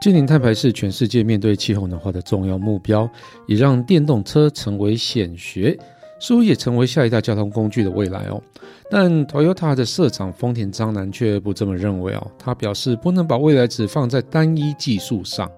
[0.00, 3.08] 近零碳排是全世界面对气候暖化的重要目标，
[3.46, 5.76] 也让电动车成为显学，
[6.20, 8.40] 似乎也成为下一代交通工具的未来哦。
[8.90, 15.50] 但 Toyota 的社长丰田章男却不这么认为哦，他表示不能把未来只放在单一技术上。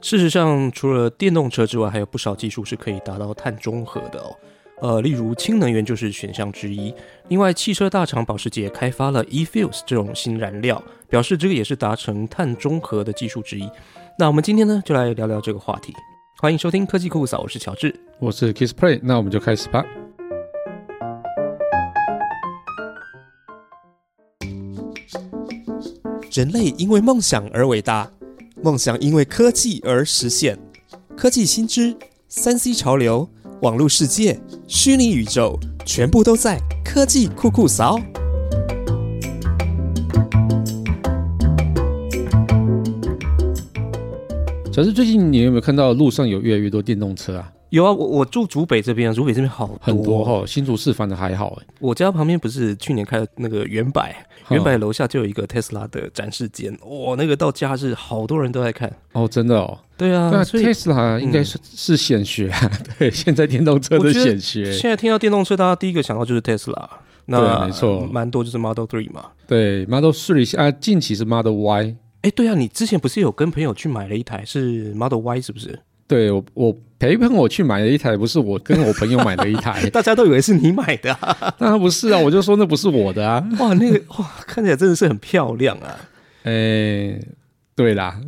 [0.00, 4.34] 事实上，除了电动车之外，还有不少技术是可以达到碳中和的哦。
[4.82, 6.92] 呃，例如氢能源就是选项之一。
[7.28, 13.66] 另外，汽车大厂保时捷开发了 e-fuels 这种新燃料，表示这个也是达成碳中和的技术之一。
[14.18, 15.94] 那我们今天呢，就来聊聊这个话题。
[16.38, 19.82] 欢迎收听科技酷嫂，我是乔治，我是 Kiss Play，那我们就开始吧。
[26.30, 28.10] 人类因为梦想而伟大，
[28.62, 30.58] 梦想因为科技而实现。
[31.16, 31.96] 科技新知、
[32.28, 33.26] 三 C 潮流。
[33.62, 34.38] 网络世界、
[34.68, 37.98] 虚拟宇宙，全部都在科技酷酷扫。
[44.70, 47.50] 小志最近你有没有看到路上有越来越多电动车啊？
[47.70, 51.66] 有啊，我我住竹北这边，竹北这边好很多哈，新竹市反的还好哎。
[51.80, 54.14] 我家旁边不是去年开的那个原百，
[54.50, 59.78] 原百楼下就有一个 Tesla 的展示间，哇，那个到假日好多人都在看哦，真的哦。
[59.98, 62.50] 对啊，那特斯拉应该是是显学，
[62.98, 64.70] 对，现在电动车的显学。
[64.70, 66.86] 现在听到电动车，大家第一个想到就是 Tesla，
[67.24, 69.24] 那没错，蛮多就是 Model Three 嘛。
[69.46, 71.96] 对，Model Three 啊，近期是 Model Y。
[72.20, 75.78] 哎，对啊，你之前不是有跟朋友去买了一台是 Model Y 是不是？
[76.06, 81.16] 对我，我陪朋友去买了一台，不是我跟我朋友买了一台， 大家都以为是你买的，
[81.58, 83.42] 当然不是啊，我就说那不是我的啊。
[83.58, 85.96] 哇，那个哇，看起来真的是很漂亮啊。
[86.42, 87.18] 哎。
[87.76, 88.18] 对啦，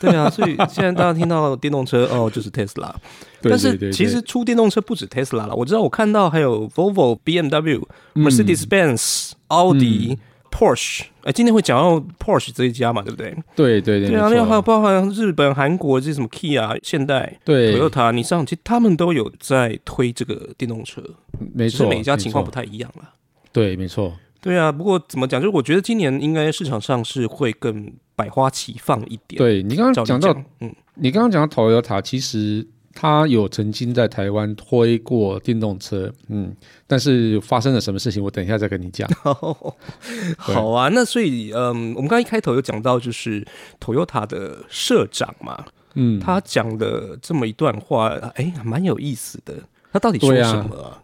[0.00, 2.92] 对啊，所以现在大家听到电动车哦，就是 Tesla。
[3.40, 7.80] 但是其实出电动车不止 Tesla 了，我知道我看到还有 Volvo、BMW、
[8.14, 10.18] Mercedes-Benz、奥迪、
[10.50, 11.04] Porsche。
[11.22, 13.32] 哎，今天会讲到 Porsche 这一家嘛，对不对？
[13.54, 14.10] 对对对。
[14.10, 21.00] 对啊，另外还有包含日本、韩国这些什么 Kia、现代、对，Toyota，你上其实他们都有在推这个电动车，
[21.54, 23.08] 没错，每家情况不太一样了。
[23.52, 24.16] 对，没错。
[24.40, 25.40] 对啊，不过怎么讲？
[25.40, 29.38] 就是我觉得今年应该市场上是会更百花齐放一点。
[29.38, 36.56] 对你刚刚讲到，嗯，你刚刚讲到 Toyota，其实他有曾经在台湾推过电动车，嗯，
[36.86, 39.06] 但是发生了什么事情，我等一下再跟你讲。
[40.38, 43.46] 好啊，那所以，嗯，我们刚一开头有讲到，就是
[43.78, 49.54] Toyota 的社长嘛，嗯，他讲的这么一段话，哎，蛮有意思的。
[49.92, 51.02] 他到底说什么？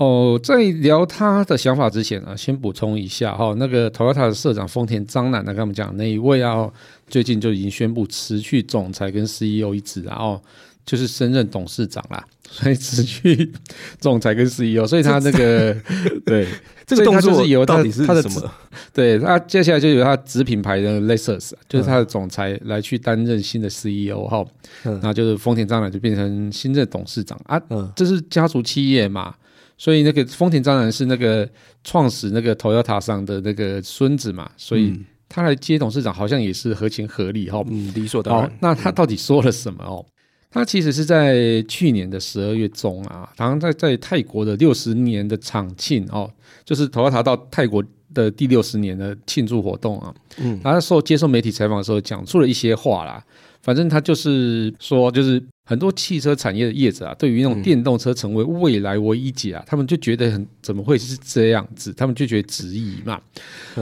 [0.00, 6.66] 哦，在聊他的想法之前啊，先补充一下哈，那个 Toyota 的社长丰田章男呢，跟我们讲那一位啊，
[7.06, 10.42] 最近就已经宣布辞去总裁跟 CEO 一职，然后
[10.86, 13.52] 就是升任董事长啦， 所以辞去
[13.98, 15.76] 总裁跟 CEO，所以他那个
[16.24, 16.48] 对
[16.86, 18.50] 这个动作是由到底是他的什么？
[18.94, 24.42] 对他接下来就由他子品牌的 Lexus，就是他的总裁来去担任新的 CEO 哈，
[25.02, 27.60] 那就是丰田章男就变成新任董事长啊，
[27.94, 29.34] 这是家族企业嘛。
[29.80, 31.48] 所以那个丰田章男是那个
[31.82, 34.92] 创始那个 Toyota 上的那个孙子嘛，所以
[35.26, 38.52] 他来接董事长好像也是合情合理哈，嗯，理所当然。
[38.60, 40.04] 那他到底说了什么哦？
[40.50, 46.30] 他其实是在去年的十二月中啊，好像在在泰国的六十年的厂庆哦，
[46.62, 53.24] 就是 Toyota 到泰国的第六十年的庆祝活动啊，嗯，他受接受媒体采访的时候讲出了一些话啦。
[53.62, 61.92] 反正他就是说，就是很多汽车产业的业者啊，对于那种电动车成为未来唯一解啊，他们就觉得很怎么会是这样子？
[61.92, 63.20] 他们就觉得质疑嘛。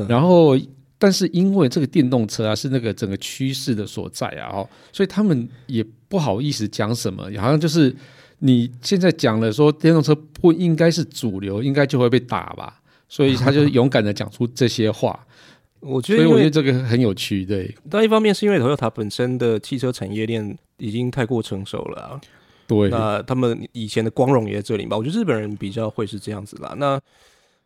[0.07, 0.55] 然后，
[0.99, 7.97] 但是因为这个电动车啊是那个整个趋势的所在啊，哦，所以他们也不好意思讲什么，好像就是
[8.41, 15.19] 你现在讲了说电动车不应该是主流，应该就会被打吧，所以他就勇敢的讲出这些话。
[15.81, 17.75] 我觉得，所以我觉得这个很有趣，对。
[17.89, 22.21] 但一方面是因为 Toyota 本身的汽车产业链已经太过成熟了，
[22.67, 22.89] 对。
[22.89, 24.97] 那他们以前的光荣也在这里吧？
[24.97, 26.75] 我觉得日本人比较会是这样子啦。
[26.79, 27.01] 那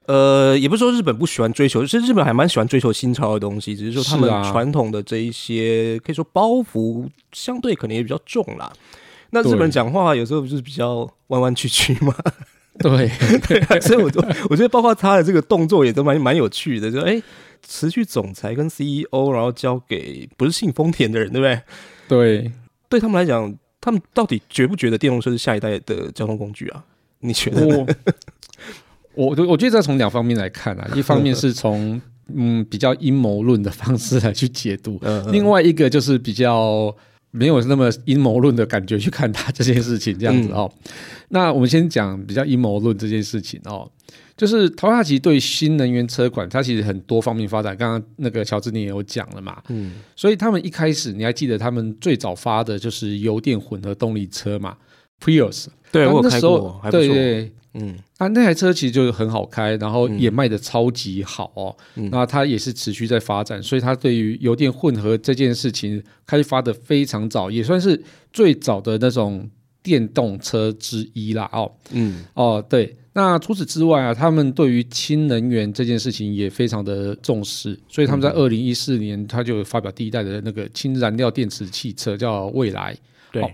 [0.06, 8.72] 呃，也不是说日本不喜欢追求，其实日本还蛮喜欢追求新潮的东西，只是说他们传统的这一些可以说包袱相对可能也比较重啦。
[9.30, 12.14] 那日本人讲话有时候不是比较弯弯曲曲嘛，
[12.78, 13.10] 对
[13.46, 13.80] 对。
[13.80, 14.20] 所以我就
[14.50, 17.22] 我觉得包括他的这个动作也都蛮蛮有趣的，就哎。
[17.64, 21.62] 辞去总裁跟 CEO，然后交给不是信丰田的人，对不对？
[22.08, 22.52] 对，
[22.92, 23.50] 对他们来讲，
[23.80, 26.84] 他们到底觉不觉得电动车是下一代的交通工具啊？
[27.24, 27.86] 你觉得？
[29.14, 31.98] 我我我觉得要从两方面来看啊， 一方面是从
[32.34, 35.00] 嗯比较阴谋论的方式来去解读，
[35.30, 36.94] 另外一个就是比较
[37.32, 40.70] 没有那么阴谋论的感觉去看它这件事情，这样子哦。
[41.28, 43.90] 那我们先讲比较阴谋论这件事情哦，
[44.36, 47.76] 就是陶塔其实对新能源车款，它其实很多方面发展。
[47.76, 54.76] 刚刚那个乔治你也有讲了嘛，嗯，所以他们一开始你还记得他们最早发的就是油电混合动力车嘛
[55.24, 57.14] ，Prius，对我那时候开过，对错。
[57.14, 57.52] 对。
[57.74, 61.76] 嗯那，那台车其实就是很好开，然后也卖的超级好哦。
[61.96, 68.02] 嗯那它也是持续在发展，所以它对于油电混合这件事情开发的非常早，也算是
[68.32, 69.48] 最早的那种
[69.82, 71.48] 电动车之一啦。
[71.52, 72.96] 哦嗯哦，对。
[73.14, 82.96] 那除此之外啊，他们对于氢能源这件事情也非常的重视，所以他们在嗯二零一四年他就发表第一代的那个氢燃料电池汽车，叫未来。
[83.30, 83.50] 对好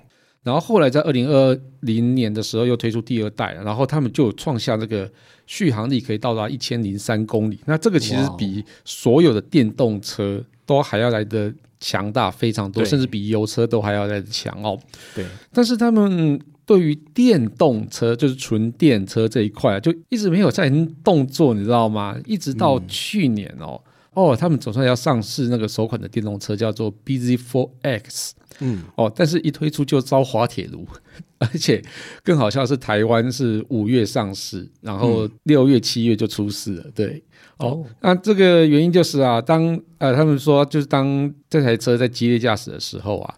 [0.49, 5.11] 然后后来在二零二零年的时候又推出第二代，然后他们就有创下这个
[5.47, 7.61] 续航力可以到达一千零三公里。
[7.67, 14.79] 那这个其实比所有的电动车都还要来的强大非常多，甚至比油车都还要来的强哦。
[15.15, 20.71] 对，但是他们对于电动车，就是纯电车这一块啊，就一直没有在
[21.05, 22.17] 动作，你知道吗？
[22.25, 23.79] 一直到去年哦，
[24.19, 28.31] 哦，他们总算要上市那个首款的电动车，叫做 BZ4X。
[28.61, 30.85] 嗯哦，但是一推出就遭滑铁卢，
[31.39, 31.81] 而且
[32.25, 36.91] 更好笑的是，台湾是五月上市，然后六月、七月就出事了。
[36.93, 37.23] 对，
[37.59, 43.35] 哦，哦那这个原因就是啊，当呃他们说就是当这台车在激烈驾驶的时候啊，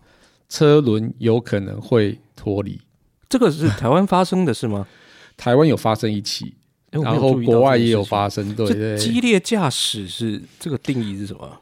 [0.49, 2.81] 车轮有可能会脱离。
[3.29, 4.87] 这个是台湾发生的是吗？
[5.37, 6.55] 台湾有发生一起，
[6.91, 8.97] 然后国外也有发生，对这对。
[8.99, 11.61] 激烈驾驶是这个定义是什么？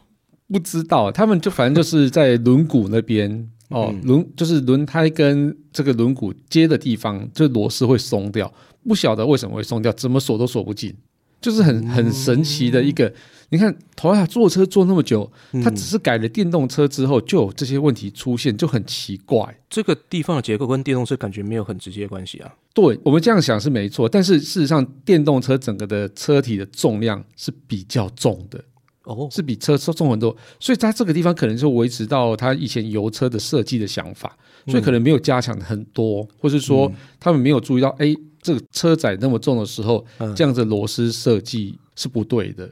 [0.48, 8.52] 不知道，他们就反正就是在轮毂那边哦，嗯轮就是轮胎跟这个轮毂接的地方，就螺丝会松掉，
[8.86, 10.94] 不晓得为什么会松掉，怎么锁都锁不紧，
[11.40, 13.12] 就是很很神奇的一个。
[13.50, 15.30] 你看，头亚坐车坐那么久，
[15.64, 19.58] 他只是改了电动车之后，就有这些问题出现，就很奇怪。
[19.70, 22.54] 这个地方的结构跟电动车感觉没有很直接的关系啊。
[22.74, 28.62] 对我们这样想是没错，但是事实上，电动车整个的车体的重量是比较重的。
[29.04, 34.36] 哦，是比车车重很多，所以它这个地方可能就维持到它以前油车的设计的想法，
[34.66, 42.70] 所以可能没有加强很多，或是说他们没有注意到，哎，这个车载那么重的时候，嗯这样子螺丝设计是不对的。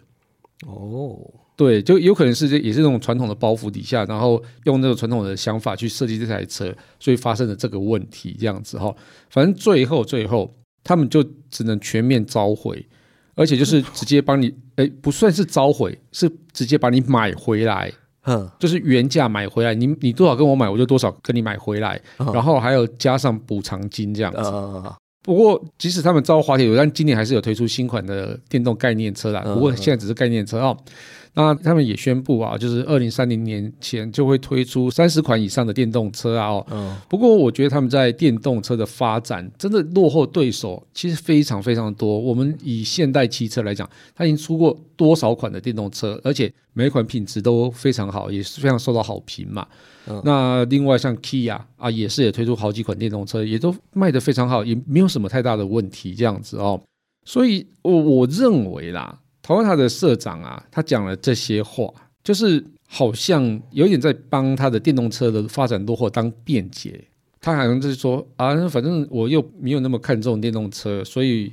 [0.64, 1.18] 哦，
[1.54, 8.94] 对，就有可能是这也是那种传统的包袱底下，然后用那个传统的想法去设计这台车，所以发生了这个问题，这样子哈。
[9.28, 12.86] 反正最后最后他们就只能全面召回，
[13.34, 17.92] 而且就是直接帮你，哎，不算是召回，是直接把你买回来，
[18.22, 24.38] 哼，就是原价买回来，你你多少跟我买，我就多少跟你买回来，嗯然后还有加上补偿金这样子。
[24.38, 29.42] 呃，不过，即使他们招滑铁卢，但今年还是有推出新款的电动概念车啦。
[29.44, 30.74] 嗯不过现在只是概念车哦。
[31.36, 36.66] 那他们也宣布啊，就是二零三零年前就会推出三十款以上的电动车啊哦。
[36.70, 42.18] 嗯，不过我觉得他们在电动车的发展真的落后对手，其实非常非常多。
[42.18, 49.66] 我们以现代汽车来讲，它已经出过多少款的电动车，而且每一款品质都非常好，也是非常受到好评嘛。
[50.08, 56.80] 嗯那另外像 Kia 啊，也是也推出好几款电动车，也都卖得非常好，也没有什么太大的问题这样子哦。
[57.26, 61.92] 所以我我认为啦，Toyota 的社长啊，他讲了这些话，
[62.24, 67.04] 就是好像有点在帮他的电动车的发展落后当辩解。
[67.38, 71.52] 他好像就是说啊，反正我又没有那么看重电动车，所以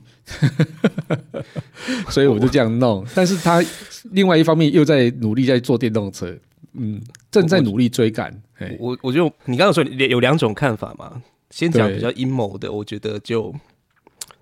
[2.09, 3.05] 所以我就这样弄。
[3.13, 3.63] 但是他
[4.11, 6.35] 另外一方面又在努力在做电动车，
[6.73, 6.99] 嗯，
[7.29, 8.41] 正在努力追赶。
[8.55, 11.21] 嘿我我就你刚刚说有两种看法嘛，
[11.51, 13.53] 先讲比较阴谋的，我觉得就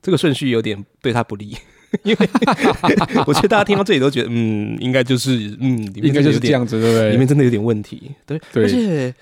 [0.01, 1.57] 这个顺序有点对他不利，
[2.03, 2.29] 因为
[3.27, 7.11] 我觉得大家听到这里都觉得，嗯，应该就是嗯，里面应该就是这样子，对不对？
[7.11, 9.13] 里面真的有点问题，对，对而且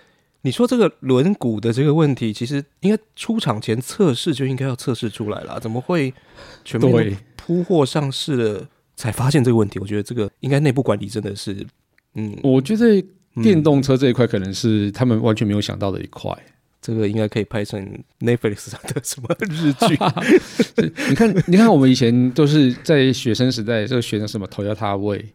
[0.42, 6.14] 你说这个轮毂的这个问题，其实应该出厂前测试就应该要测试出来了，怎么会
[6.64, 9.80] 全面对铺货上市了才发现这个问题？
[9.80, 11.66] 我觉得这个应该内部管理真的是，
[12.16, 13.04] 嗯，我觉得
[13.36, 16.32] 嗯电动车这一块可能是他们完全没有想到的一块。
[16.82, 17.82] 这个应该可以拍成
[18.20, 19.98] Netflix 上的什么日剧？
[21.10, 25.26] 你看，你看，我们以前都是在学生时代就学的什么 Toyota Way，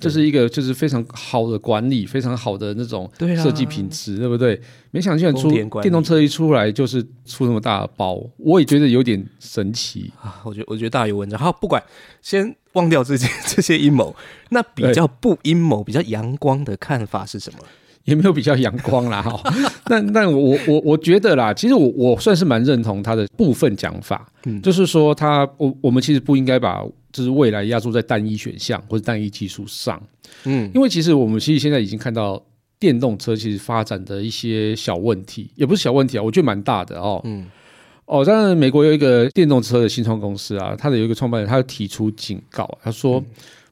[0.00, 4.60] 这是一个就是非常好的管理，非常好的那种设计品质，对不对？
[4.90, 10.12] 没想到出电动车一出来就是出那么大的包，我也觉得有点神奇。
[10.20, 11.38] 啊，我觉得我觉得大有文章。
[11.38, 11.82] 好，不管，
[12.22, 14.14] 先忘掉这些 这些阴谋，
[14.50, 17.58] 那比较不阴谋、比较阳光的看法是什么？
[18.08, 19.38] 也没有比较阳光啦哈，
[19.84, 24.62] 但但我我我觉得啦，其实我我算是蛮认同他的部分讲法，嗯。
[24.62, 30.02] 就是说他我我们其实不应该把就是未来压注在单一选项或者单一技术上，
[30.44, 32.42] 嗯，因为其实我们其实现在已经看到
[32.78, 37.20] 电动车其实发展的一些小问题，也不是小问题啊，我觉得蛮大的哦。
[37.24, 37.46] 嗯，
[38.06, 43.22] 哦，当然，美国有一个电动车的新创公司啊，它的有一个创办人，他提出警告，他说，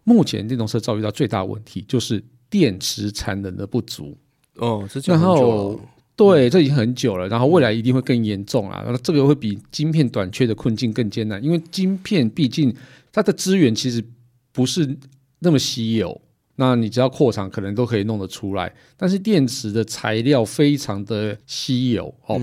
[0.04, 4.16] 目前电动车遭遇到最大问题就是电池产能的不足。
[4.58, 5.78] 哦，是然后
[6.16, 12.74] 对，这已经很久了，然后未来一定会更严重啊，然后这个会比晶片短缺的困境更艰难，因为晶片毕竟
[13.12, 14.02] 它的资源其实
[14.52, 14.96] 不是
[15.40, 16.20] 那么稀有。
[16.58, 18.72] 那你只要扩厂，可能都可以弄得出来。
[18.96, 22.40] 但是电池的材料非常的稀有哦。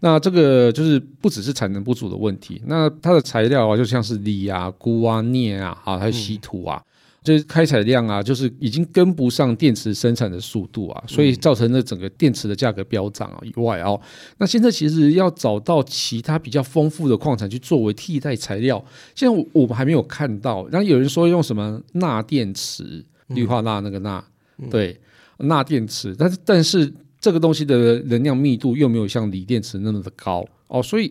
[0.00, 6.82] 那这个就是不只是产能不足的问题，那它的材料啊，就像是锂啊、钴啊、镍啊，啊，还有稀土啊。
[7.24, 13.40] 就是开采量啊，就是已经跟不上电池生产的速度啊，所以造成了整个电池的价格飙涨啊。
[13.42, 13.98] 以外哦，
[14.36, 20.68] 那现在其实要找到其他比较丰富的矿产去作为替代材料，现在我们还没有看到。
[20.68, 24.22] 然后有人说用什么钠电池，氯化钠那个钠，
[24.70, 25.00] 对，
[25.38, 31.10] 钠电池，但是但是这个东西的能量密度又没有像锂电池那么的高哦，所以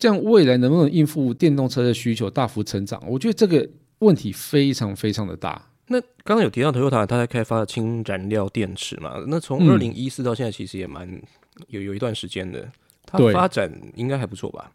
[0.00, 3.00] 这样未来能不能应付电动车的需求大幅成长？
[3.08, 3.64] 我觉得这个。
[4.04, 5.70] 问题非常非常的大。
[5.88, 9.22] 那刚刚有提到 Toyota 它在开发氢燃料电池嘛？
[9.28, 11.06] 那从二零一四到现在，其实也蛮
[11.68, 12.66] 有有一段时间的。
[13.04, 14.72] 它发展应该还不错吧？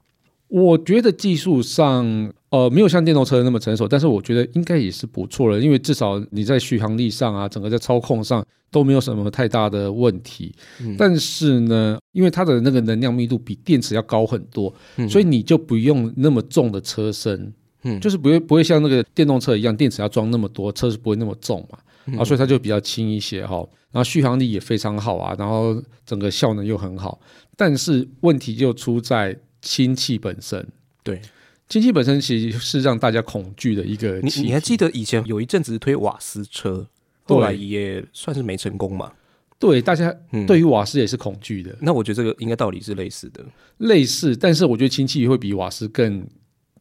[0.50, 5.60] 我觉得技术上呃没有像电动车那么成熟，但是我觉得应该也是不错了。
[5.60, 10.54] 因为至少你在续航力上啊，整个在操控上都没有什么太大的问题。
[10.98, 14.72] 但是呢，因为它的那个能量密度比电池要高很多，
[15.10, 17.52] 所以你就不用那么重的车身。
[17.84, 23.58] 嗯，就是不会不会像那个电动车一样，电池要装那么多，车是不会那么重嘛，啊，所以它就比较轻一些哈，
[23.92, 27.20] 然后续航力也非常好啊，然后整个效能又很好，
[27.56, 30.68] 但是问题就出在氢气本身。
[31.04, 31.22] 对，
[31.70, 34.20] 氢气本身其实是让大家恐惧的一个。
[34.20, 36.86] 你你还记得以前有一阵子推瓦斯车，
[37.24, 39.14] 后来也算是没成功嘛？
[39.58, 40.14] 对，大家
[40.46, 41.74] 对于瓦斯也是恐惧的。
[41.82, 43.44] 那我觉得这个应该道理是类似的，
[43.78, 46.28] 类似，但是我觉得氢气会比瓦斯更。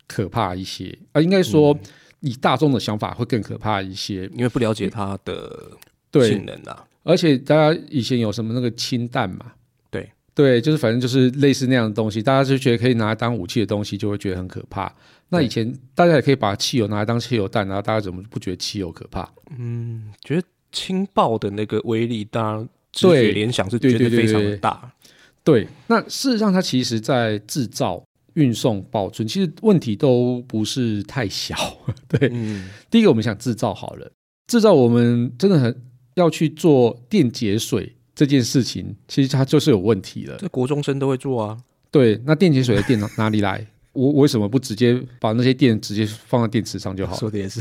[0.08, 1.78] 可怕一些啊，应该说
[2.20, 5.70] 以大众的想法会更可怕一些，因为不了解它的
[6.26, 6.84] 性能啊。
[7.04, 9.52] 而且大家以前有什么那个氢弹嘛？
[9.90, 14.92] 对对，就是反正就是类似那样的东西，大家就觉得可以拿来当武器的东西，就会觉得很可怕。
[15.28, 19.30] 那以前大家也可以把汽油拿来当汽油弹，然后大家怎么不觉得汽油可怕？
[19.58, 24.90] 嗯，觉得氢爆的那个威力，当然直觉联想是觉得非常的大。
[25.44, 28.02] 对，那事实上它其实在制造。
[28.34, 31.56] 运送、保存，其实问题都不是太小。
[32.08, 32.28] 对，
[32.90, 34.10] 第一个我们想制造好了，
[34.46, 35.82] 制造我们真的很
[36.14, 40.36] 要去做电解水这件事情，其实它就是有问题了。
[40.38, 41.58] 这国中生都会做啊。
[41.90, 43.66] 对，那电解水的电 哪里来？
[43.92, 47.16] 我为什么不直接把那些电直接放在电池上就好？
[47.16, 47.60] 说的也是，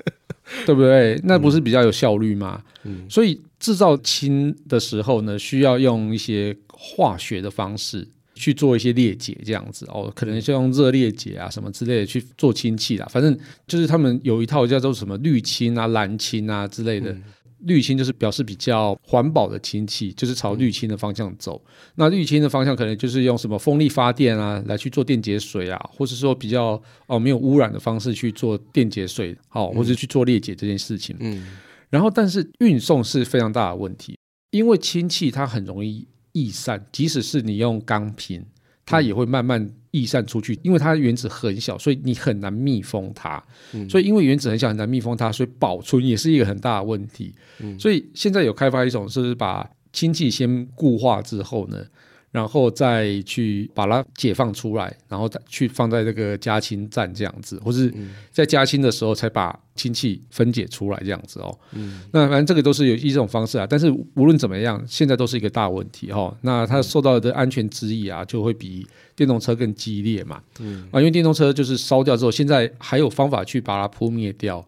[0.66, 1.20] 对不对？
[1.22, 2.64] 那不是比较有效率吗？
[2.84, 3.06] 嗯。
[3.08, 8.08] 所以制造氢的时候呢，需要用一些化学的方式。
[8.38, 13.06] 去做一些裂解这样子哦，可能是用热裂解啊什么之类的去做氢气啦。
[13.10, 17.14] 反正就是他们有一套叫做什么绿氢啊、蓝氢啊之类的。
[17.62, 21.60] 氯氢就是表示比较环保的氢气，就是朝氯氢的方向走。
[21.96, 31.16] 那氯氢的方向可能就是用什么风力发电啊来去做电解水啊，或者说比较哦没有污染的方式去做电解水，好，或者去做裂解这件事情。
[31.18, 31.48] 嗯。
[31.90, 34.16] 然后，但是运送是非常大的问题，
[34.52, 36.06] 因为氢气它很容易。
[36.32, 38.44] 易散，即使是你用钢瓶，
[38.84, 43.42] 它也会慢慢易散出去，因为它原子很小，所以你很难密封它。
[43.88, 47.34] 所以因为原子很小，很难密封它，所以保存也是一个很大的问题。
[47.78, 51.84] 所以现在有开发一种，是把氢气先固化之后呢。
[52.30, 57.92] 然后再去把它解放出来，然后再去放在这个加氢站这样子，或是
[58.30, 61.58] 在加氢的时候才把氢气分解出来这样子哦。
[61.72, 63.66] 嗯，那反正这个都是有一种方式啊。
[63.66, 66.36] 但是无论怎么样，现在都是一个大问题哈。
[66.42, 70.38] 那它受到的安全质疑啊，就会比电动车更激烈嘛。
[70.60, 74.62] 嗯啊，因为电动车就是烧掉之后，现在还有方法去把它扑灭掉。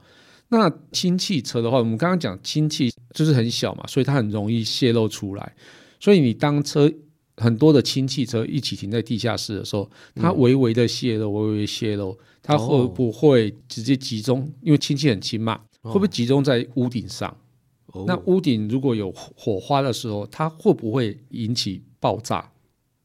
[0.49, 5.53] 那氢气车的话，我们刚刚讲氢气就是很小嘛，所以它很容易泄漏出来。
[6.01, 6.91] 所以你当车。
[7.41, 14.47] 很多的氢气车一起停在地下室的时候，它微微的泄漏，微微泄漏，它会不会直接集中？
[14.61, 17.35] 因为氢气很轻嘛，会不会集中在屋顶上？
[18.07, 22.53] 那屋顶如果有火花的时候，它会不会引起爆炸？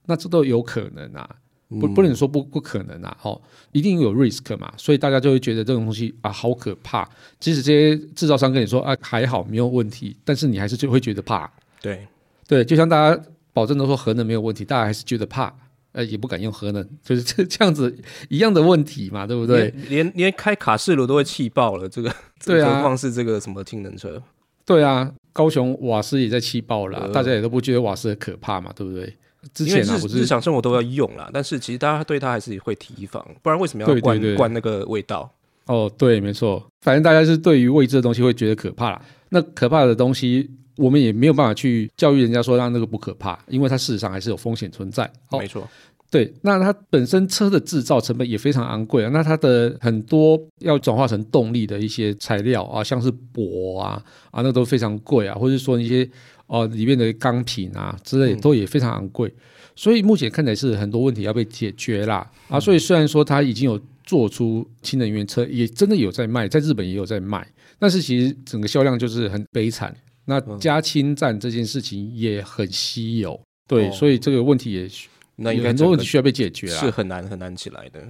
[0.05, 1.27] 那这都有可能啊，
[1.69, 7.09] 不不能说不不可能啊，哦，一定有 risk 嘛，所以大家就会觉得这种东西啊好可怕。
[7.39, 11.49] 即使这些制造商跟你说啊还好没有问题，但是你还是就会觉得怕。
[11.81, 12.05] 对
[12.47, 13.23] 对，就像大家。
[13.55, 15.55] 保证都说核能没有问题，大家还是觉得怕，
[15.93, 17.97] 呃，也不敢用核能，就是这 这样子
[18.27, 19.73] 一样的问题嘛，对不对？
[19.87, 22.13] 连连开卡式炉都会气爆了，这个，
[22.45, 24.21] 对啊，何况是这个什么氢能车？
[24.65, 29.15] 对啊，高雄瓦斯也在气爆了，呃大家也都不觉得瓦斯很可怕嘛，对不对？
[29.53, 35.31] 之前啊，不是日日常生活都要用啦，但是其实大家对它还是会提防，不然为什么要灌灌那个味道？
[35.67, 39.01] 哦，对，没错，反正大家是对于未知的东西会觉得可怕啦。
[39.29, 45.05] 那可怕的东西，我们也没有办法去教育人家说让那个不可怕，因为它事实上还是有风险存在。
[45.29, 45.67] 哦没，错，
[46.09, 49.09] 对，那它本身车的制造成本也非常昂贵啊。
[49.11, 54.01] 那它的很多要转化成动力的一些材料啊，像是铂啊
[54.31, 56.09] 啊，那都非常贵啊，或者说一些
[56.47, 59.33] 哦、里面的钢品啊之类，嗯都也非常昂贵。
[59.75, 62.59] 所以目前看起来是很多问题要被解决啦啊。
[62.59, 67.45] 所以虽然说它已经有做出氢能源车，也真的有在卖，在日本也有在卖，
[67.79, 69.93] 但是其实整个销量就是很悲惨。
[70.25, 74.89] 那嗯加氢站这件事情也很稀有，对，哦所以这个问题也
[75.35, 76.79] 那应该很多问题需要被解决啊。
[76.79, 78.01] 是很难很难起来的。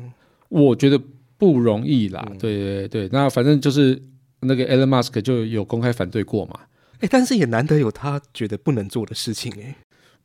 [0.49, 0.99] 我觉得
[1.37, 2.25] 不容易啦。
[2.31, 4.01] 嗯对对对，那反正就是
[4.41, 6.59] 那个 Elon Musk 就有公开反对过嘛。
[6.99, 9.75] 哎，但是也难得有他觉得不能做的事情哎。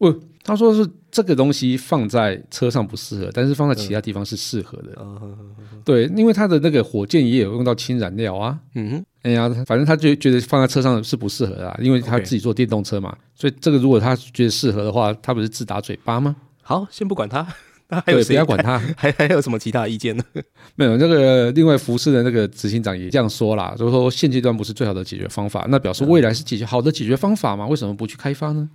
[0.00, 4.95] 不，他说是这个东西放在车上不适合，但是放在其他地方是适合的。
[4.97, 5.38] 呃，
[5.85, 8.59] 对，因为他的那个火箭也有用到氢燃料啊。
[8.75, 13.14] 嗯哼，哎呀，反正他就觉得放在车上是不适合的、啊，因为他自己做电动车嘛。
[13.35, 16.35] 所以这个如果他觉得适合的话，他不是自打嘴巴吗？
[16.62, 17.47] 好，先不管他，
[17.88, 18.78] 那还有对，不谁要管他。
[18.97, 20.25] 还还有什么其他意见呢？
[20.76, 27.66] 没有，那个另外服饰的那个执行长也这样说啦，就是说现阶段不是最好的解决方法，那表示未来是解决好的解决方法嘛？
[27.66, 28.66] 为什么不去开发呢？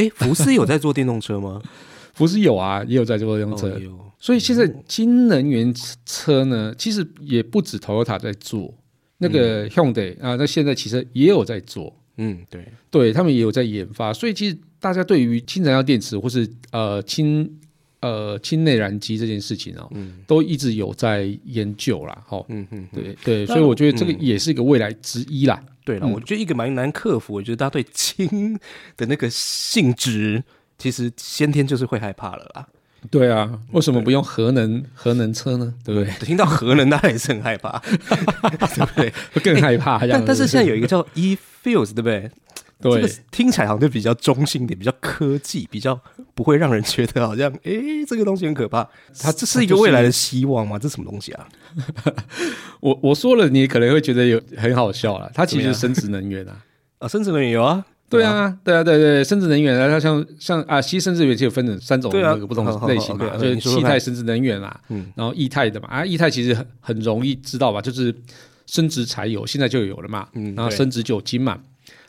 [0.00, 1.60] 哎，福斯有在做电动车吗？
[2.14, 3.78] 福斯有啊，也有在做电动车，
[4.18, 8.74] 所以现在新能源车呢，其实也不止 Toyota 在做，
[9.18, 17.50] 那个 Hyundai 啊，那现在其实也有在做，嗯，对，对他们也有在研发，所以其实大家对于氢燃料电池或是呃氢
[18.00, 25.62] 呃氢内燃机这件事情哦，嗯都一直有在研究啦，哦，嗯嗯，对对，所以我觉得这个嗯也是一个未来之一啦。
[25.84, 28.58] 对了，嗯我觉得一个蛮难克服，我觉得大家对氢
[28.96, 30.42] 的那个性质，
[30.78, 32.66] 其实先天就是会害怕了啦。
[33.10, 35.72] 对啊，为什么不用核能核能车呢？
[35.82, 36.12] 对不对？
[36.26, 39.12] 听到核能，大家也是很害怕， 对不对？
[39.32, 40.18] 会更害怕这样。
[40.20, 42.30] 但但是现在有一个叫 e fuels，对不对？
[42.80, 45.98] 这对个听起来好像就比较中性一点，比较科技，比较
[46.34, 48.88] 不会让人觉得好像， 诶，这个东西很可怕。
[49.20, 50.78] 它这是一个未来的希望吗？
[50.78, 51.48] 这是什么东西啊？
[52.80, 55.30] 我我说了，你可能会觉得有很好笑了。
[55.34, 56.56] 它其实是生殖能源啊。
[56.98, 68.14] 啊， 生殖能源有啊，对，啊，对啊，对对，生殖能源啊，它像像啊，其实生殖能源就有分成三种那个不同类型嘛就是气态生殖能源啦，嗯然后液态的嘛，啊，液态其实很很容易知道吧，就是
[68.66, 71.58] 生殖柴油现在就有了嘛，嗯，然后生质酒精嘛，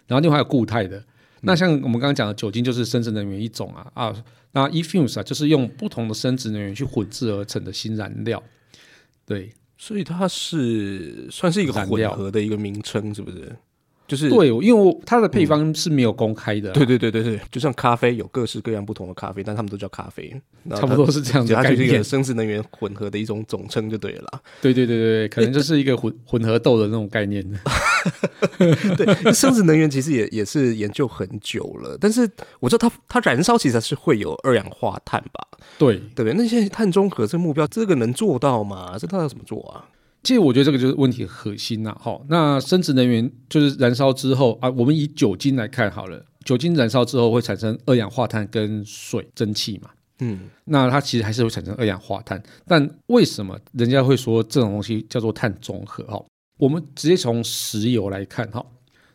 [0.08, 1.04] 然后另外还有固态的。
[1.42, 8.42] 那像我们刚刚讲的酒精就是生质能源一种啊啊，那 e-fuels 啊就是用不同的生殖能源去混制而成的新燃料，
[9.26, 13.56] 对所以它是算是一个混合的一个名称，是不是？
[14.12, 20.30] 就是对，因为它的配方是没有公开的啊、对对对对对，就像咖啡有各式各样不同的咖啡，但他们都叫咖啡，
[20.72, 22.04] 差不多是这样子它它就是一个。
[22.04, 24.42] 生殖能源混合的一种总称就对了啦。
[24.62, 27.42] 对对对对，可能就是一个混混合豆的那种概念。
[28.98, 35.48] 对，生殖能源其实也也是研究很久了，但是我知道它它燃烧其实是会有二氧化碳吧，
[35.78, 36.34] 对，对不对？
[36.34, 38.98] 那现在碳中和这个目标，这个能做到吗？
[39.00, 39.86] 这它要怎么做啊？
[40.24, 49.90] 其实我觉得这个就是问题的核心呐、好，那生质能源就是燃烧之后啊，我们以酒精来看好了，酒精燃烧之后会产生二氧化碳跟水蒸气嘛。
[50.20, 56.04] 嗯，那它其实还是会产生二氧化碳，但为什么人家会说这种东西叫做碳中和？
[56.04, 56.24] 哈，
[56.60, 58.64] 我们直接从石油来看哈，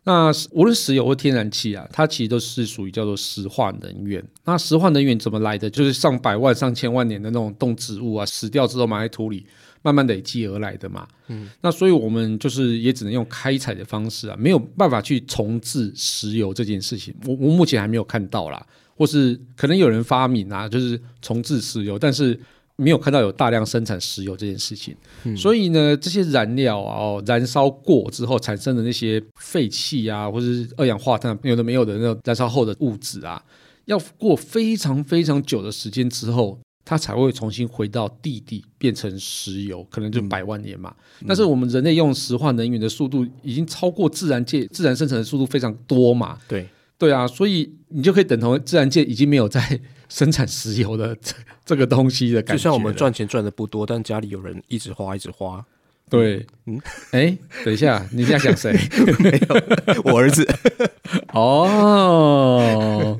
[0.02, 4.20] 那无论石油或天然气啊，它其实都是属于叫做石化能源。
[4.44, 5.70] 那石化能源怎么来的？
[5.70, 9.46] 就是上百万、上千万年的那种动植物啊，死掉之后埋在土里，
[9.86, 11.06] 慢慢累积而来的嘛。
[11.28, 17.14] 嗯，那所以我们就是也只能用开采的方式啊，没有办法去重置石油这件事情。
[17.24, 18.66] 我我目前还没有看到啦。
[18.98, 22.40] 或是可能有人发明啊，就是重置石油，但是
[22.76, 24.96] 没有看到有大量生产石油这件事情。
[25.36, 33.40] 所以呢，这些燃料啊，哦，燃烧过之后产生的那些废气啊，或是二氧化碳，有的没有的那种燃烧后的物质啊，
[33.84, 36.58] 要过非常非常久的时间之后。
[36.88, 40.94] 它才会重新回到地底，变成石油，可能就百万年嘛。
[41.26, 46.38] 但是我们人类用石化能源的速度已经超过自然界自然生成的速度非常多嘛。
[46.46, 51.34] 对，对啊，所以你就可以等同自然界已经没有在生产石油的这
[51.66, 52.58] 这个东西的感觉了。
[52.58, 55.66] 就像我们赚钱赚的不多，但家里有人一直花一直花。
[56.08, 58.72] 对，嗯嗯，哎，等一下，你在想谁？
[59.18, 60.46] 没有，我儿子
[61.34, 63.18] 哦，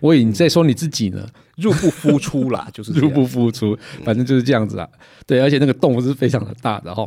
[0.00, 4.88] 我以为你在说你自己呢，入不敷出啦， 就是入不敷出，反正就是这样子啊。
[5.26, 7.06] 对，而且那个洞是非常的大的哈。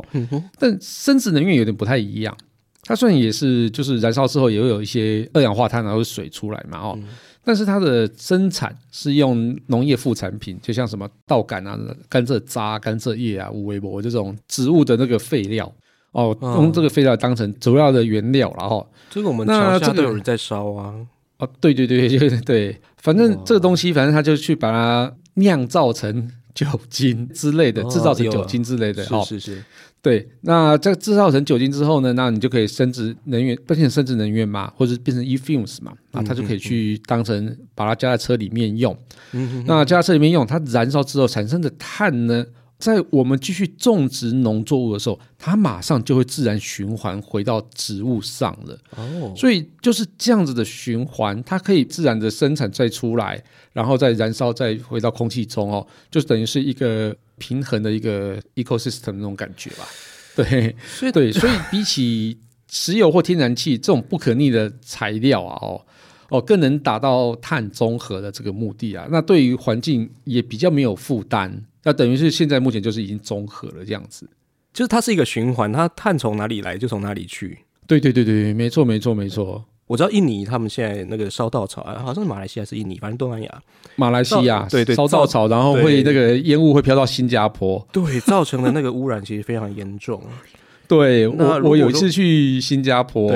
[0.58, 2.36] 但生殖能源有点不太一样。
[2.84, 6.98] 它虽然也是就是燃烧之后也会有一些二氧化碳然后水出来嘛哦，
[7.44, 15.70] 但是它的生产是用农业副产品，就像什么稻杆啊、甘蔗渣、甘蔗叶啊、无微博这种植物的那个废料
[16.12, 20.94] 哦，用这个废料当成主要的原料，然后这个我们桥下都有人在烧啊。
[21.38, 29.54] 哦，对对对，就是对，反正这个东西，反正他就去把它酿造成酒精之类的，哦制造成酒精之类的，哦是是。
[29.54, 29.64] 是，
[30.00, 38.96] 对，那这制造成酒精之后呢，那你就可以升值能源，变成升值能源嘛，或者变成 e-fumes 嘛，啊，它就可以去当成把它加在车里面用。
[39.32, 42.44] 嗯那加在车里面用，它燃烧之后产生的碳呢，
[42.78, 48.78] 在我们继续种植农作物的时候，它马上就会自然循环回到植物上了。
[48.96, 59.84] 哦，所以就是这样子的循环，它可以自然的生产再出来，然后再燃烧，再回到空气中哦，就等于是一个平衡的一个 ecosystem 那种感觉吧。
[60.36, 62.38] 对所以对，所以比起
[62.70, 65.84] 石油或天然气这种不可逆的材料啊，哦
[66.28, 69.08] 哦，更能达到碳中和的这个目的啊。
[69.10, 74.28] 那对于环境也比较没有负担，那等于是现在目前就是已经综合了这样子。
[74.72, 77.58] 就是它是一个循环，它碳从哪里来就从哪里去。
[77.86, 79.64] 对对对对，没错没错没错。
[79.86, 83.62] 我知道印尼他们现在那个烧稻草，啊好像是马来西亚还是印尼，反正东南亚，
[83.96, 87.84] 马来西亚对对烧稻草，然后会那个烟雾会飘到新加坡。
[87.90, 90.22] 对，造成的那个污染其实非常严重。
[90.86, 93.30] 对我，我有一次去新加坡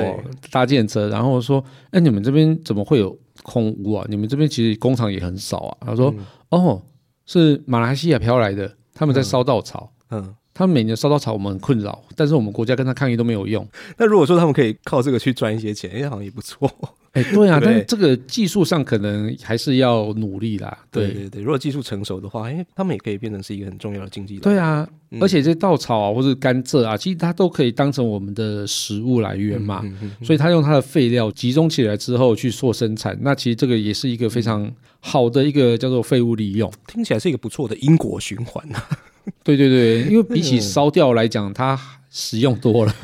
[0.51, 4.05] 搭建车，然后我说：“哎，你们这边怎么会有空污啊？
[4.07, 6.81] 你们这边其实工厂也很少啊。”他说：“嗯哦，
[7.25, 9.91] 是马来西亚飘来的，他们在烧稻草。
[10.09, 13.67] 嗯，他们每年烧稻草，我们很困扰，但是我们国家跟他抗议都没有用。
[13.97, 16.69] 那如果说他们可以靠这个去赚一些钱，哎，好像也不错。
[17.13, 20.75] 哎，对啊，对但是这个技术上可能还是要努力啦。
[20.91, 24.37] 对对对对，如果技术成熟的话，哎，他们也可以变成是一个很重要的经济。
[24.39, 29.81] 对啊，嗯而且这稻草啊，或者甘蔗啊，其实它都可以当成我们的食物来源嘛。
[29.83, 36.71] 嗯嗯嗯所以它用它的废料集中起来之后去做生产，那其实这个也是一个非常好的一个叫做废物利用。
[36.87, 38.89] 听起来是一个不错的因果循环啊。
[39.43, 42.95] 对对对，因为比起烧掉来讲，它实用多了。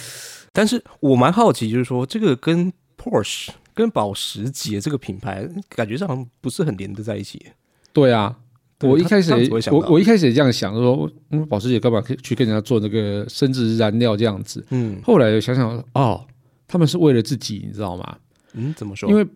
[0.52, 2.72] 但是我蛮好奇，就是说这个跟
[3.04, 7.44] Porsche 跟保时捷这个品牌感觉上好像不是很连得在一起。
[7.92, 8.34] 对啊，
[8.78, 9.32] 对我一开始
[9.70, 14.64] 我我一开始也这样想说，嗯，保时捷干嘛去跟人家做那个生殖燃料这样子？
[14.70, 16.26] 嗯后来想想，哦，
[16.66, 18.16] 他们是为了自己，你知道吗？
[18.54, 19.08] 嗯，怎么说？
[19.10, 19.26] 因为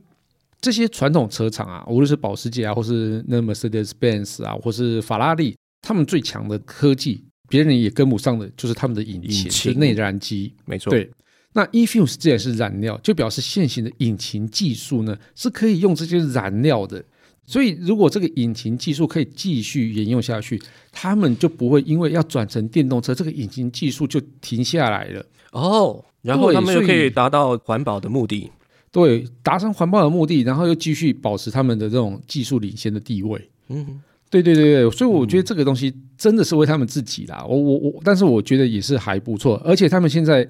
[0.60, 10.52] 这些传统车厂啊，无论是保时捷啊，或是那 Mercedes Benz 啊，或是法拉利，他们最强的科技，别人也跟不上的，就是他们的引擎，引擎就是内燃机。
[10.64, 11.08] 没错，对，
[11.52, 17.04] 那 e-fuels 既然是燃料，就表示现行的引擎技术呢是可以用这些燃料的。
[17.46, 20.60] 所以，如果这个引擎技术可以继续沿用下去，
[20.92, 25.24] 他们就不会因为要转成电动车，这个引擎技术就停下来了。
[25.52, 28.50] 哦，然后他们又可以以达到环保的目的。
[28.92, 33.50] 对，达成环保的目的，然后又继续保持他们的这种技术领先的地位。
[33.68, 37.42] 嗯，对对对对，所以我觉得这个东西真的是为他们自己啦。
[37.48, 40.46] 我我我，但是我觉得也是还不错，而且他们现在，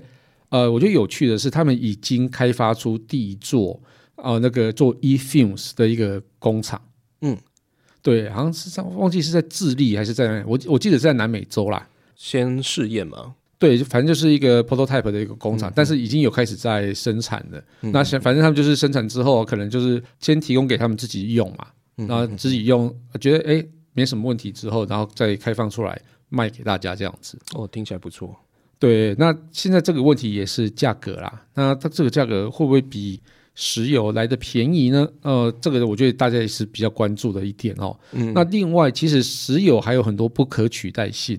[0.51, 3.81] 呃，我觉得有趣的是，他们已经开发出第一座
[4.17, 6.81] 呃那个做 e-fumes 的一个工厂。
[7.21, 7.37] 嗯，
[8.03, 11.89] 对，好像是在忘记是在智利还是在哪里，我我记得是在南美洲啦。
[12.15, 13.35] 先试验嘛。
[13.61, 17.61] 对，就反正就是一个 prototype 的一个工厂，但是已经有开始在生产了。
[17.83, 27.37] 嗯那先反正他们就是生产之后，可能就是先提供给他们自己用嘛，嗯然后自己用，觉得哎没什么问题之后，然后再开放出来卖给大家这样子。
[27.55, 28.35] 哦，听起来不错。
[28.79, 33.21] 对，那现在这个问题也是价格啦，那它这个价格会不会比
[33.55, 35.09] 石油来的便宜呢？
[35.23, 37.99] 呃，这个我觉得大家也是比较关注的一点哦。
[38.13, 41.39] 嗯那另外，其实石油还有很多不可取代性。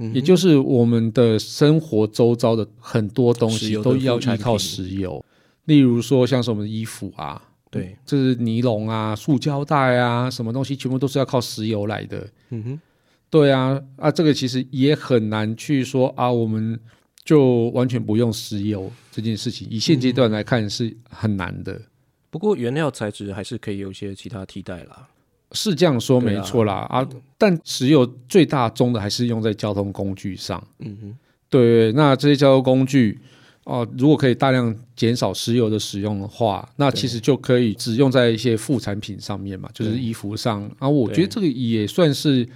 [0.00, 5.22] 嗯也就是我们的生活周遭的很多东西都要依靠石油，
[5.64, 12.26] 例如说像是我们的衣服啊，对，就是尼龙啊、塑胶袋啊，什么东西全部都是要靠石油来的。
[12.50, 12.80] 嗯哼，
[13.30, 16.78] 对啊，啊，这个其实也很难去说啊，我们
[17.24, 21.80] 就完全不用石油这件事情，以现阶段来看是很难的。
[22.30, 25.08] 不过原料材质还是可以有一些其他替代啦。
[25.52, 30.62] 是这样说没错啦啊但石油最大宗的还是用在交通工具上。
[30.80, 33.18] 嗯哼，对，那这些交通工具
[33.64, 40.62] 哦、如果可以大量减少石油的使用的话，那其实就可以只用在一些副产品上面嘛，就是衣服上。
[40.62, 42.48] 然后我觉得对这个也算是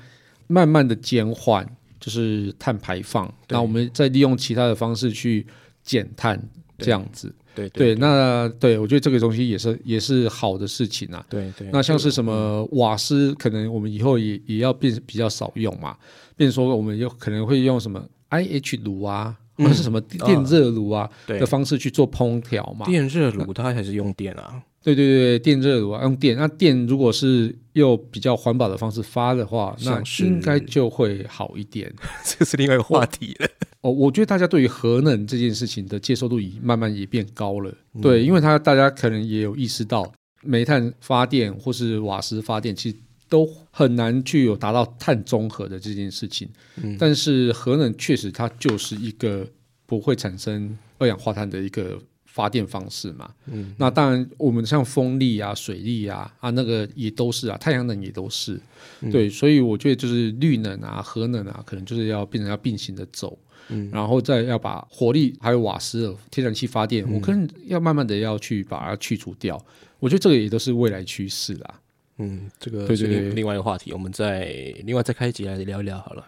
[0.52, 1.66] 慢慢的减缓，
[1.98, 3.32] 就是碳排放。
[3.48, 5.46] 那我们再利用其他的方式去
[5.82, 6.38] 减碳，
[6.78, 7.34] 这样子。
[7.54, 11.24] 对对，那对我觉得这个东西也是也是好的事情啊。
[11.28, 15.96] 对对，那像是什么瓦斯，可能我们以后也也要变比较少用嘛，
[16.36, 21.38] 变说我们有可能会用什么 IH 炉啊，或者是什么电热炉啊对。
[21.38, 22.86] 的，方式去做烹调嘛。
[22.86, 26.36] 电热炉它还是用电啊，对对对，电热炉啊，用电。
[26.36, 31.92] 那电如果是用比较环保的方式发的话，那应该就会好一点。
[32.24, 33.48] 这是另外一个话题了。
[33.82, 37.72] 哦，我觉得大家对于核能这件事情的接受度已慢慢也变高了。
[38.00, 42.96] 对，因为他大家可能也有意识到，煤炭发电或是瓦斯发电，其实
[43.28, 46.48] 都很难具有达到碳中和的这件事情。
[46.82, 49.46] 嗯但是核能确实它就是一个
[49.86, 52.00] 不会产生二氧化碳的一个
[52.32, 53.30] 发电方式嘛。
[53.46, 58.58] 嗯，那当然，我们像风力啊、水力啊啊，那个也都是啊，太阳能也都是。
[59.00, 63.38] 嗯对，所以我觉得就是绿能啊、核能啊，可能就是要变成要并行的走。
[63.68, 69.62] 嗯然后再要把火力还有瓦斯的天然气发电，嗯我可能要慢慢的要去把它去除掉。
[70.00, 71.74] 我觉得这个也都是未来趋势啦。
[72.18, 74.46] 嗯，这个对对对另另外一个话题，我们再
[74.84, 76.26] 另外再开一集来聊一聊好了。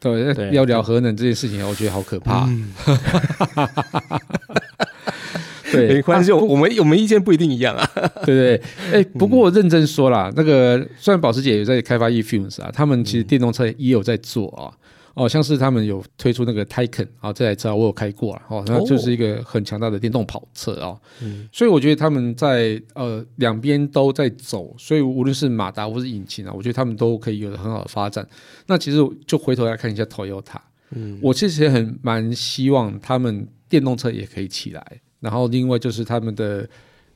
[0.00, 2.46] 对，对要聊核能这件事情，我觉得好可怕。
[2.46, 2.72] 嗯
[5.72, 7.90] 对，没关系，我我们我们意见不一定一样啊。
[8.24, 14.72] 对对，哎，不过我认真说啦，那个虽然保时捷有在开发 e-fuels 啊，他们其实电动车也有在做啊。
[15.14, 20.94] 哦，像是他们有推出那个 Taycan 啊，这台车我有开过啊，哦，那就是一个很强大的电动跑车啊。
[21.20, 28.24] 嗯所以我觉得他们在呃两边都在走，所以无论是马达或是引擎啊，我觉得他们都可以有很好的发展。
[28.68, 30.60] 那其实就回头来看一下 Toyota，
[30.92, 36.68] 嗯我其实也很蛮希望他们电动车也可以起来，然后另外就是他们的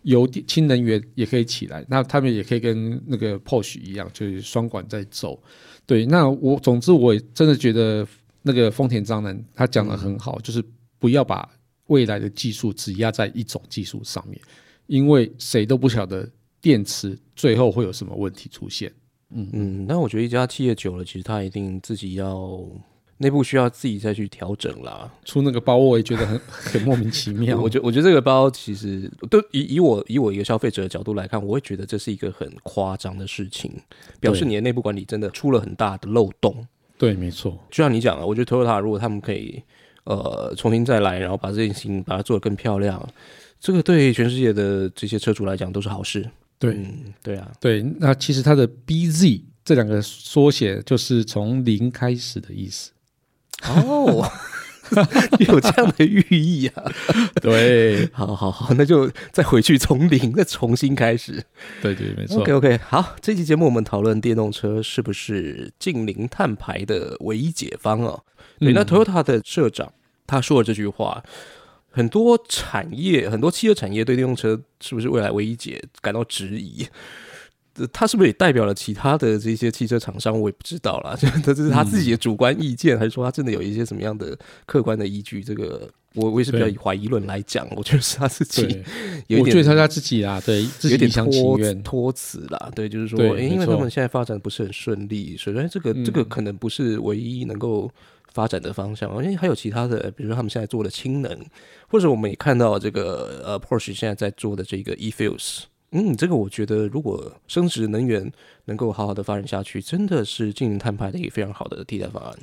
[0.03, 5.41] 油电氢能源也可以起来，那他们也可以跟那个 Porsche 一样，就是双管在走。
[5.87, 8.07] 对，那我总之我真的觉得
[8.43, 10.63] 那个丰田章男他讲的很好，就是
[10.99, 11.49] 不要把
[11.87, 14.41] 未来的技术只压在一种技术上面，
[14.87, 16.29] 因为谁都不晓得
[16.61, 18.93] 电池最后会有什么问题出现。
[19.31, 22.61] 嗯，嗯，那我觉得一家企业久了，其实他一定自己要
[23.23, 25.11] 内部需要自己再去调整啦。
[25.25, 27.59] 出那个包我也觉得很 很莫名其妙。
[27.59, 33.73] 我觉我觉得这个包其实对以以我以我一个消费者的角度来看，我会觉得这是一个很夸张的事情，
[34.21, 36.67] 表示你的内部管理真的出了很大的漏洞。
[36.99, 37.59] 对，没错。
[37.71, 39.63] 就像你讲的，我觉得 Toyota 如果他们可以
[40.05, 43.09] 呃重新再来，然后把这件事情把它做得更漂亮，
[43.61, 46.29] 这个对全世界的这些车主来讲都是好事。
[46.59, 52.93] 对嗯，对啊，对，那其实它的 BZ 这两个缩写就是从零开始的意思。
[53.69, 54.31] 哦，
[55.41, 56.83] 有这样的寓意啊！
[57.41, 61.43] 对，好好好，那就再回去从零再重新开始。
[61.81, 62.41] 对对，没错。
[62.43, 68.23] OK OK，好，这期节目我们讨论电动车是不是近零碳排的唯一解方哦。
[68.59, 69.93] 对，嗯那 Toyota 的社长
[70.27, 71.23] 他说了这句话，
[71.91, 76.87] 很多产业、很多汽车产业对电动车是不是未来唯一解感到质疑。
[77.75, 80.39] 这他是不是也代表了其他的这些汽车厂商？
[80.39, 85.43] 我也不知道啦， 这这是他自己的主观意见，还是说他真的有一些什么样的客观的依据？
[85.43, 88.63] 这个我我也是比较以怀疑论来讲，我觉得是他自己，
[89.29, 91.83] 有一点我觉得他他自己啦，对自己有点一厢情托愿。
[91.83, 97.91] 托词啦，对，就是说，因为他们现在发展不是很顺利，所以说这个、这个嗯可能不是唯一能够
[98.33, 101.39] 发展的方向，因为还有其他的，比如说他们现在做的氢能，
[101.89, 105.63] 或者我们也看到这个呃 Porsche 现在在做的这个 e-fuels。
[105.93, 108.31] 嗯，这个我觉得，如果生殖能源
[108.65, 112.35] 能够好好的发展下去，真的是近零碳排的一个非常好的替代方案。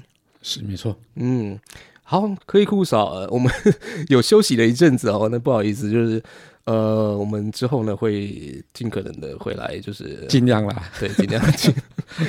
[0.42, 0.96] 是没错。
[1.16, 1.60] 嗯，
[2.04, 3.52] 好，可以酷嫂，呃我们
[4.08, 6.22] 有休息了一阵子哦，那不好意思，就是
[6.66, 10.90] 呃，我们之后呢会尽可能的回来，就是尽量啦。
[11.00, 11.74] 对，尽量尽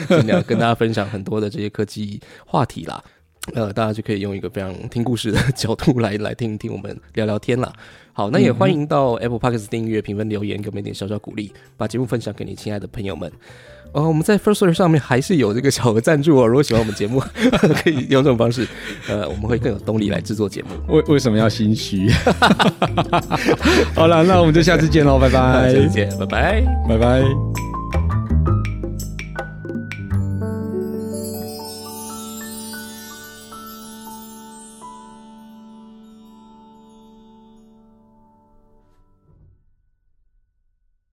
[0.09, 3.05] 尽量跟大家分享很多的这些科技话题啦。
[3.55, 7.73] 呃，大家就可以用一个非常听故事的 角度来来听一听我们聊聊天啦。
[8.13, 13.31] 好，那也欢迎到 Apple Podcast 订阅、评分、留言，给我们一点小小鼓励，把节目分享给你亲爱的朋友们。
[13.93, 16.47] 哦，我们在 First Story 上面还是有这个小额赞助哦。
[16.47, 17.21] 如果喜欢我们节目，
[17.83, 18.67] 可以用这种方式，
[19.09, 20.69] 呃，我们会更有动力来制作节目。
[20.95, 22.09] 为为什么要心虚？
[23.97, 26.63] 好了，那我们就下次见喽，拜拜下次，见，拜拜。
[26.89, 27.70] 拜拜。